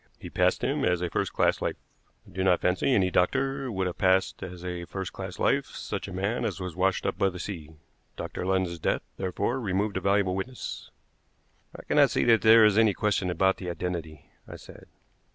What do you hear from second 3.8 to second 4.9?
have passed as a